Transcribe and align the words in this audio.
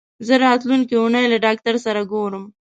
زه 0.27 0.33
راتلونکې 0.45 0.95
اونۍ 0.99 1.25
له 1.31 1.37
ډاکټر 1.45 1.75
سره 1.85 2.01
ګورم. 2.11 2.43